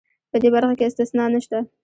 په 0.31 0.37
دې 0.41 0.49
برخه 0.55 0.73
کې 0.77 0.87
استثنا 0.89 1.25
نشته. 1.33 1.57